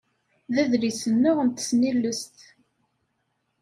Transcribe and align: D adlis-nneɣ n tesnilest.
D 0.53 0.55
adlis-nneɣ 0.63 1.37
n 1.41 1.49
tesnilest. 1.49 2.37